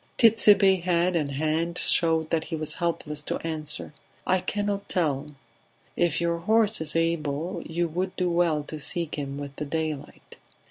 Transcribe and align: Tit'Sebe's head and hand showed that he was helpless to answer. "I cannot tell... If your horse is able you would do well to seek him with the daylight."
Tit'Sebe's 0.17 0.83
head 0.85 1.15
and 1.15 1.33
hand 1.33 1.77
showed 1.77 2.31
that 2.31 2.45
he 2.45 2.55
was 2.55 2.73
helpless 2.81 3.21
to 3.21 3.37
answer. 3.45 3.93
"I 4.25 4.39
cannot 4.39 4.89
tell... 4.89 5.35
If 5.95 6.19
your 6.19 6.39
horse 6.39 6.81
is 6.81 6.95
able 6.95 7.61
you 7.67 7.87
would 7.87 8.15
do 8.15 8.27
well 8.27 8.63
to 8.63 8.79
seek 8.79 9.13
him 9.13 9.37
with 9.37 9.55
the 9.57 9.65
daylight." 9.67 10.37